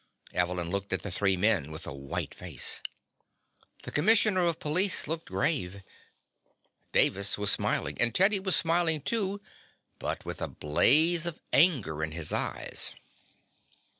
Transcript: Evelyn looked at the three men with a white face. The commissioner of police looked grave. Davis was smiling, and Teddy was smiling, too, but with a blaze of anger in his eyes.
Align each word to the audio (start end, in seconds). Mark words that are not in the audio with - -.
Evelyn 0.33 0.71
looked 0.71 0.93
at 0.93 1.03
the 1.03 1.11
three 1.11 1.37
men 1.37 1.71
with 1.71 1.85
a 1.85 1.93
white 1.93 2.33
face. 2.33 2.81
The 3.83 3.91
commissioner 3.91 4.41
of 4.47 4.57
police 4.59 5.07
looked 5.07 5.27
grave. 5.27 5.83
Davis 6.91 7.37
was 7.37 7.51
smiling, 7.51 8.01
and 8.01 8.15
Teddy 8.15 8.39
was 8.39 8.55
smiling, 8.55 9.01
too, 9.01 9.41
but 9.99 10.25
with 10.25 10.41
a 10.41 10.47
blaze 10.47 11.27
of 11.27 11.39
anger 11.53 12.03
in 12.03 12.13
his 12.13 12.33
eyes. 12.33 12.93